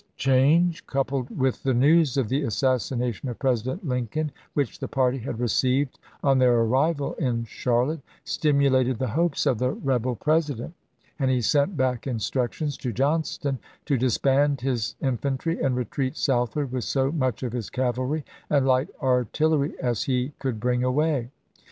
xiii 0.01 0.07
change, 0.17 0.87
coupled 0.87 1.29
with 1.37 1.61
the 1.61 1.75
news 1.75 2.17
of 2.17 2.27
the 2.27 2.41
assassination 2.41 3.29
of 3.29 3.37
President 3.37 3.87
Lincoln, 3.87 4.31
which 4.55 4.79
the 4.79 4.87
party 4.87 5.19
had 5.19 5.39
received 5.39 5.99
on 6.23 6.39
their 6.39 6.55
arrival 6.61 7.13
in 7.19 7.43
Charlotte, 7.45 7.99
stimulated 8.23 8.97
the 8.97 9.09
hopes 9.09 9.45
of 9.45 9.59
the 9.59 9.69
rebel 9.69 10.15
President, 10.15 10.73
and 11.19 11.29
he 11.29 11.39
sent 11.39 11.77
back 11.77 12.07
instructions 12.07 12.77
to 12.77 12.91
Johnston 12.91 13.59
to 13.85 13.95
disband 13.95 14.61
his 14.61 14.95
infantry 15.01 15.61
and 15.61 15.75
retreat 15.75 16.17
southward 16.17 16.71
with 16.71 16.83
so 16.83 17.11
much 17.11 17.43
of 17.43 17.51
his 17.53 17.69
cavalry 17.69 18.25
and 18.49 18.65
light 18.65 18.89
artillery 19.03 19.75
as 19.79 20.05
he 20.05 20.33
could 20.39 20.59
bring 20.59 20.83
away. 20.83 21.29